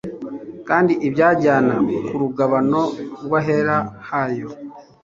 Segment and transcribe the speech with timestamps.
[0.67, 1.75] kandi ibajyana
[2.07, 2.81] ku rugabano
[3.25, 3.77] rw'ahera
[4.09, 4.47] hayo